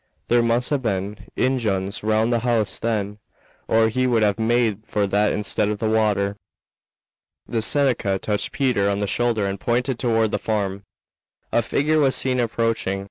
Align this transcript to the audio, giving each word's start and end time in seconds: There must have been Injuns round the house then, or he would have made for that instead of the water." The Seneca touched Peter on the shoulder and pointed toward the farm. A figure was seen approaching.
There 0.29 0.41
must 0.41 0.71
have 0.71 0.81
been 0.81 1.27
Injuns 1.35 2.01
round 2.01 2.33
the 2.33 2.39
house 2.39 2.79
then, 2.79 3.19
or 3.67 3.87
he 3.87 4.07
would 4.07 4.23
have 4.23 4.39
made 4.39 4.79
for 4.83 5.05
that 5.05 5.31
instead 5.31 5.69
of 5.69 5.77
the 5.77 5.87
water." 5.91 6.37
The 7.45 7.61
Seneca 7.61 8.17
touched 8.17 8.51
Peter 8.51 8.89
on 8.89 8.97
the 8.97 9.05
shoulder 9.05 9.45
and 9.45 9.59
pointed 9.59 9.99
toward 9.99 10.31
the 10.31 10.39
farm. 10.39 10.81
A 11.51 11.61
figure 11.61 11.99
was 11.99 12.15
seen 12.15 12.39
approaching. 12.39 12.99